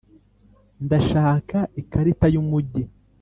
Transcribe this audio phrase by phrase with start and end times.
[0.85, 2.83] ndashaka ikarita yumujyi.